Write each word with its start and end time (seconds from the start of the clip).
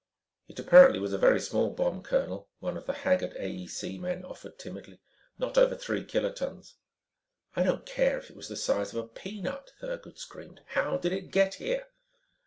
"It 0.47 0.57
apparently 0.57 0.97
was 0.97 1.13
a 1.13 1.19
very 1.19 1.39
small 1.39 1.69
bomb, 1.69 2.01
colonel," 2.01 2.49
one 2.57 2.75
of 2.75 2.87
the 2.87 2.93
haggard 3.05 3.35
AEC 3.35 3.99
men 3.99 4.25
offered 4.25 4.57
timidly. 4.57 4.99
"Not 5.37 5.59
over 5.59 5.75
three 5.75 6.03
kilotons." 6.03 6.73
"I 7.55 7.61
don't 7.61 7.85
care 7.85 8.17
if 8.17 8.31
it 8.31 8.35
was 8.35 8.47
the 8.49 8.55
size 8.55 8.95
of 8.95 9.05
a 9.05 9.07
peanut," 9.07 9.73
Thurgood 9.79 10.17
screamed. 10.17 10.61
"How 10.69 10.97
did 10.97 11.11
it 11.11 11.29
get 11.29 11.53
here?" 11.61 11.89